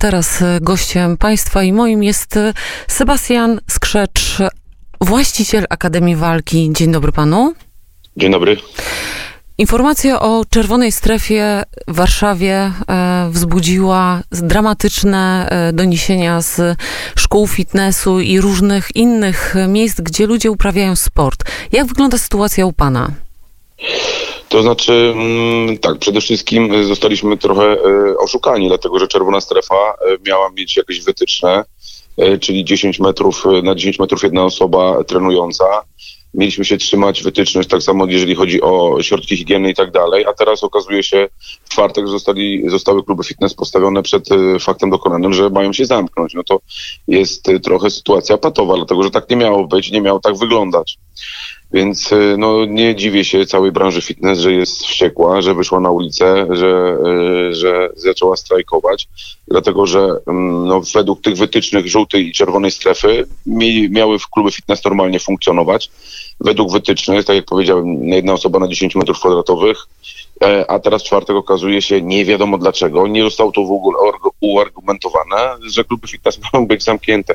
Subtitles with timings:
[0.00, 2.52] Teraz e, gościem Państwa i moim jest e,
[2.88, 4.38] Sebastian Skrzecz,
[5.00, 6.70] właściciel Akademii Walki.
[6.72, 7.54] Dzień dobry Panu.
[8.16, 8.56] Dzień dobry.
[9.58, 12.54] Informacja o czerwonej strefie w Warszawie
[12.88, 16.78] e, wzbudziła dramatyczne doniesienia z
[17.16, 21.44] szkół fitnessu i różnych innych miejsc, gdzie ludzie uprawiają sport.
[21.72, 23.10] Jak wygląda sytuacja u Pana?
[24.48, 30.16] To znaczy, mm, tak, przede wszystkim zostaliśmy trochę e, oszukani, dlatego że czerwona strefa e,
[30.26, 31.64] miała mieć jakieś wytyczne,
[32.40, 35.64] czyli 10 metrów, na 10 metrów jedna osoba trenująca.
[36.34, 40.32] Mieliśmy się trzymać wytycznych, tak samo jeżeli chodzi o środki higieny i tak dalej, a
[40.32, 41.28] teraz okazuje się,
[41.64, 44.28] w czwartek zostali, zostały kluby fitness postawione przed
[44.60, 46.34] faktem dokonanym, że mają się zamknąć.
[46.34, 46.60] No to
[47.08, 50.98] jest trochę sytuacja patowa, dlatego że tak nie miało być, nie miało tak wyglądać.
[51.72, 55.90] Więc y, no, nie dziwię się całej branży fitness, że jest wściekła, że wyszła na
[55.90, 56.96] ulicę, że,
[57.50, 59.08] y, że zaczęła strajkować,
[59.48, 63.26] dlatego że mm, no, według tych wytycznych żółtej i czerwonej strefy
[63.90, 65.90] miały w kluby fitness normalnie funkcjonować.
[66.40, 70.17] Według wytycznych, tak jak powiedziałem, jedna osoba na 10 metrów kwadratowych, E,
[70.68, 73.98] a teraz czwartek okazuje się, nie wiadomo dlaczego, nie zostało to w ogóle
[74.40, 77.34] uargumentowane, że kluby fitness mają być zamknięte.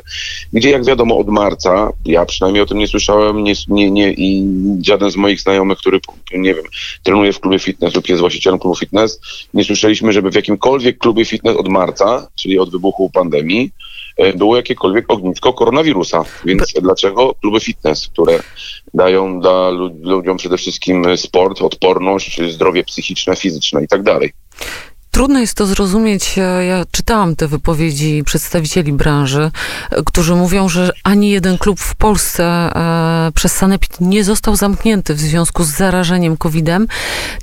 [0.53, 4.45] Gdzie jak wiadomo od marca, ja przynajmniej o tym nie słyszałem nie, nie, nie, i
[4.85, 5.99] żaden z moich znajomych, który,
[6.33, 6.63] nie wiem,
[7.03, 9.19] trenuje w klubie fitness lub jest właścicielem klubu fitness,
[9.53, 13.82] nie słyszeliśmy, żeby w jakimkolwiek klubie fitness od marca, czyli od wybuchu pandemii, E,
[14.35, 16.25] było jakiekolwiek ognisko koronawirusa.
[16.45, 18.39] Więc dlaczego kluby fitness, które
[18.93, 19.69] dają dla
[20.03, 24.33] ludziom przede wszystkim sport, odporność, zdrowie psychiczne, fizyczne i tak dalej.
[25.13, 26.35] Trudno jest to zrozumieć.
[26.67, 29.51] Ja czytałam te wypowiedzi przedstawicieli branży,
[30.05, 32.69] którzy mówią, że ani jeden klub w Polsce e,
[33.31, 36.87] przez Sanepid nie został zamknięty w związku z zarażeniem COVID-em.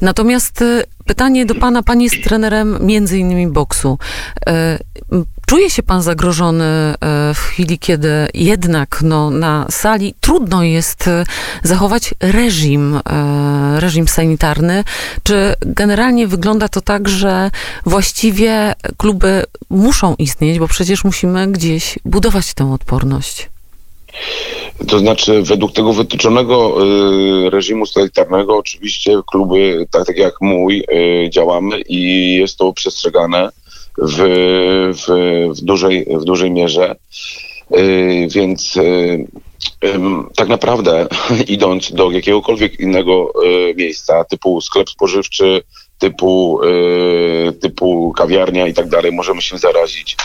[0.01, 3.99] Natomiast e, pytanie do pana, pan jest trenerem między innymi boksu.
[4.47, 4.79] E,
[5.47, 6.95] czuje się pan zagrożony e,
[7.35, 11.11] w chwili, kiedy jednak no, na sali trudno jest
[11.63, 13.01] zachować reżim,
[13.77, 14.85] reżim sanitarny?
[15.23, 17.51] Czy generalnie wygląda to tak, że
[17.87, 23.51] właściwie kluby muszą istnieć, bo przecież musimy gdzieś budować tę odporność?
[24.89, 26.77] To znaczy, według tego wytyczonego
[27.47, 33.51] y, reżimu sanitarnego, oczywiście kluby, tak, tak jak mój, y, działamy i jest to przestrzegane
[33.99, 34.17] w,
[34.95, 35.07] w,
[35.59, 36.97] w, dużej, w dużej mierze.
[37.77, 38.79] Y, więc
[40.37, 41.07] tak naprawdę,
[41.49, 43.33] idąc do jakiegokolwiek innego
[43.77, 45.63] miejsca, typu sklep spożywczy,
[45.99, 46.61] typu,
[47.61, 50.17] typu kawiarnia i tak dalej, możemy się zarazić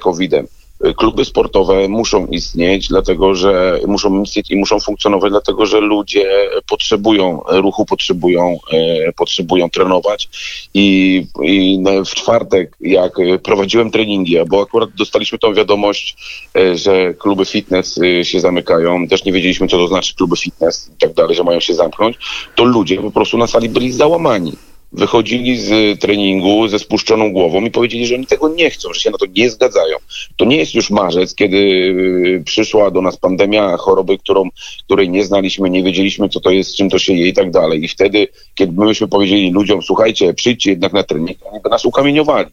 [0.00, 0.46] COVID-em
[0.96, 7.40] kluby sportowe muszą istnieć, dlatego że muszą istnieć i muszą funkcjonować, dlatego że ludzie potrzebują
[7.48, 10.28] ruchu, potrzebują, e, potrzebują trenować.
[10.74, 16.16] I, I w czwartek, jak prowadziłem treningi, bo akurat dostaliśmy tą wiadomość,
[16.56, 20.90] e, że kluby fitness e, się zamykają, też nie wiedzieliśmy, co to znaczy kluby fitness
[20.96, 22.16] i tak dalej, że mają się zamknąć,
[22.54, 24.52] to ludzie po prostu na sali byli załamani
[24.92, 29.10] wychodzili z treningu ze spuszczoną głową i powiedzieli, że oni tego nie chcą, że się
[29.10, 29.96] na to nie zgadzają.
[30.36, 34.48] To nie jest już marzec, kiedy y, przyszła do nas pandemia choroby, którą,
[34.84, 37.84] której nie znaliśmy, nie wiedzieliśmy, co to jest, czym to się je i tak dalej.
[37.84, 42.50] I wtedy, kiedy myśmy powiedzieli ludziom, słuchajcie, przyjdźcie jednak na trening, oni by nas ukamieniowali.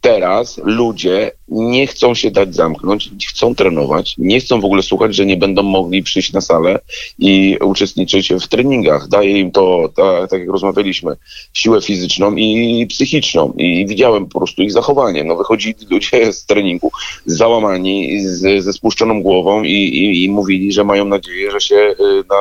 [0.00, 5.26] Teraz ludzie nie chcą się dać zamknąć, chcą trenować, nie chcą w ogóle słuchać, że
[5.26, 6.78] nie będą mogli przyjść na salę
[7.18, 9.08] i uczestniczyć w treningach.
[9.08, 11.16] Daje im to, tak, tak jak rozmawialiśmy,
[11.52, 13.52] siłę fizyczną i psychiczną.
[13.56, 15.24] I widziałem po prostu ich zachowanie.
[15.24, 16.90] No wychodzili ludzie z treningu
[17.26, 21.94] załamani, z, ze spuszczoną głową i, i, i mówili, że mają nadzieję, że się y,
[22.28, 22.36] na,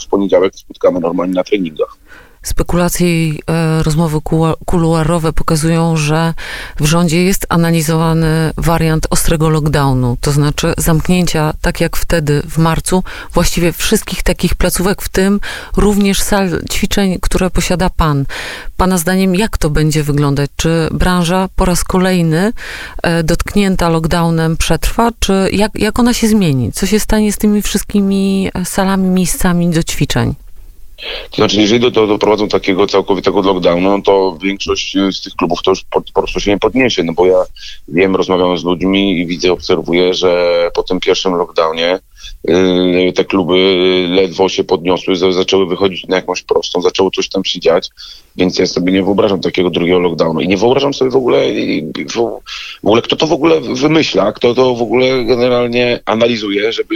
[0.00, 1.96] w poniedziałek spotkamy normalnie na treningach.
[2.42, 4.18] Spekulacje i e, rozmowy
[4.66, 6.34] kuluarowe pokazują, że
[6.80, 13.04] w rządzie jest analizowany wariant ostrego lockdownu, to znaczy zamknięcia, tak jak wtedy w marcu,
[13.32, 15.40] właściwie wszystkich takich placówek, w tym
[15.76, 18.24] również sal ćwiczeń, które posiada Pan.
[18.76, 20.50] Pana zdaniem, jak to będzie wyglądać?
[20.56, 22.52] Czy branża po raz kolejny
[23.02, 26.72] e, dotknięta lockdownem przetrwa, czy jak, jak ona się zmieni?
[26.72, 30.34] Co się stanie z tymi wszystkimi salami, miejscami do ćwiczeń?
[31.30, 32.18] To znaczy, jeżeli do, do,
[32.48, 36.50] takiego całkowitego lockdownu, no to większość z tych klubów to już po, po, prostu się
[36.50, 37.44] nie podniesie, no bo ja
[37.88, 41.98] wiem, rozmawiam z ludźmi i widzę, obserwuję, że po tym pierwszym lockdownie
[42.50, 43.56] y, te kluby
[44.08, 47.90] ledwo się podniosły, za- zaczęły wychodzić na jakąś prostą, zaczęło coś tam się dziać,
[48.36, 51.46] więc ja sobie nie wyobrażam takiego drugiego lockdownu i nie wyobrażam sobie w ogóle,
[52.82, 56.94] w ogóle kto to w ogóle wymyśla, kto to w ogóle generalnie analizuje, żeby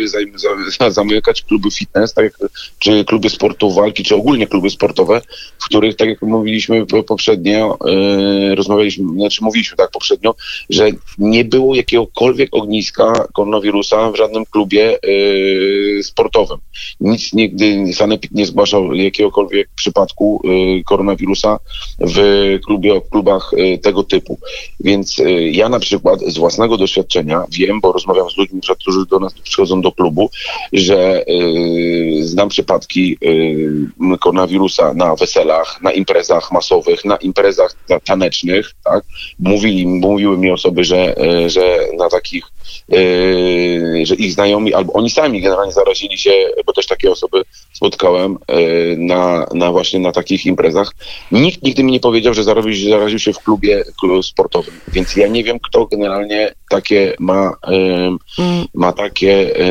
[0.89, 5.21] zamykać kluby fitness, tak jak, czy kluby sportu walki, czy ogólnie kluby sportowe,
[5.59, 10.35] w których, tak jak mówiliśmy po- poprzednio, yy, rozmawialiśmy, znaczy mówiliśmy tak poprzednio,
[10.71, 16.59] że nie było jakiegokolwiek ogniska koronawirusa w żadnym klubie yy, sportowym.
[17.01, 21.59] Nic nigdy Sanepid nie zgłaszał jakiegokolwiek przypadku yy, koronawirusa
[22.01, 22.19] w,
[22.67, 23.51] klubie, klubach
[23.83, 24.39] tego typu.
[24.81, 25.17] Więc
[25.51, 29.81] ja na przykład z własnego doświadczenia wiem, bo rozmawiam z ludźmi, którzy do nas przychodzą
[29.81, 30.31] do klubu,
[30.73, 38.73] że yy, znam przypadki yy, koronawirusa na weselach, na imprezach masowych, na imprezach ta- tanecznych,
[38.85, 39.05] tak?
[39.39, 42.45] Mówili, mówiły mi osoby, że, yy, że na takich,
[42.89, 46.33] yy, że ich znajomi, albo oni sami generalnie zarazili się,
[46.67, 47.43] bo też takie osoby
[47.77, 50.93] spotkałem yy, na, na właśnie na takich imprezach.
[51.33, 55.29] Nikt nigdy mi nie powiedział, że zaraził, zaraził się w klubie klu- sportowym, więc ja
[55.29, 59.71] nie wiem, kto generalnie takie ma, yy, Mm, ma takie e,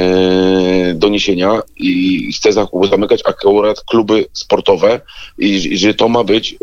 [1.19, 5.01] doniesienia i chce za- zamykać akurat kluby sportowe
[5.37, 6.55] i, i że to ma być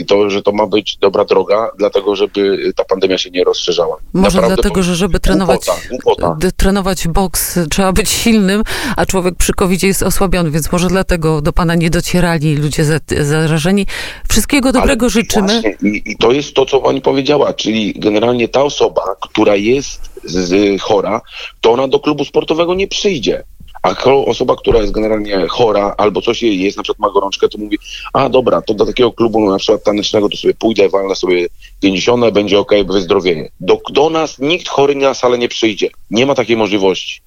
[0.00, 3.96] e, to, że to ma być dobra droga, dlatego żeby ta pandemia się nie rozszerzała.
[4.12, 6.50] Może Naprawdę dlatego, że żeby trenować, Głupota, głupota.
[6.56, 8.62] trenować boks trzeba być silnym,
[8.96, 12.98] a człowiek przy covid jest osłabiony, więc może dlatego do pana nie docierali ludzie za-
[13.20, 13.86] zarażeni.
[14.28, 15.46] Wszystkiego dobrego Ale życzymy.
[15.60, 20.10] Właśnie, i, I to jest to, co pani powiedziała, czyli generalnie ta osoba, która jest
[20.24, 21.20] z, chora,
[21.60, 23.42] to ona do klubu sportowego nie przyjdzie.
[23.82, 23.94] A
[24.26, 27.78] osoba, która jest generalnie chora albo coś jej jest, na przykład ma gorączkę, to mówi,
[28.12, 31.46] a dobra, to do takiego klubu na przykład tanecznego to sobie pójdę, walnę sobie
[31.80, 33.50] 50, będzie ok, wyzdrowienie.
[33.60, 35.90] Do, do nas nikt chory na salę nie przyjdzie.
[36.10, 37.20] Nie ma takiej możliwości.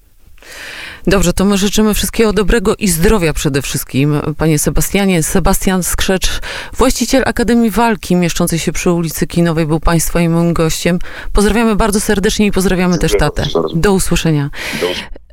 [1.06, 5.22] Dobrze, to my życzymy wszystkiego dobrego i zdrowia przede wszystkim, panie Sebastianie.
[5.22, 6.40] Sebastian Skrzecz,
[6.76, 10.98] właściciel Akademii Walki mieszczącej się przy ulicy Kinowej, był państwa i moim gościem.
[11.32, 13.42] Pozdrawiamy bardzo serdecznie i pozdrawiamy też Dziękuję tatę.
[13.54, 13.76] bardzo.
[13.76, 14.50] Do usłyszenia.
[14.80, 15.25] Do E,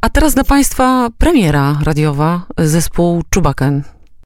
[0.00, 3.95] a teraz dla państwa premiera radiowa, zespół Czubaken.